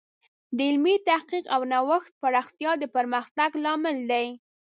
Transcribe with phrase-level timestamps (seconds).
[0.55, 4.27] د علمي تحقیق او نوښت پراختیا د پرمختګ لامل دی.